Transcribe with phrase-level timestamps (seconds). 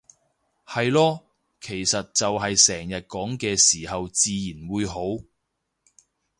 [0.65, 1.23] 係囉，
[1.61, 5.01] 其實就係成日講嘅時候自然會好